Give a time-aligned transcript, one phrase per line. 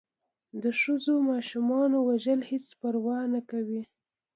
[0.63, 3.81] د ښځو و ماشومانو وژل هېڅ پروا نه کوي.